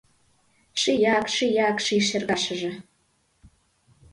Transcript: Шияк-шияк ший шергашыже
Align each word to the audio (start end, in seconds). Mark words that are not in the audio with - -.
Шияк-шияк 0.81 1.77
ший 1.85 2.03
шергашыже 2.07 2.71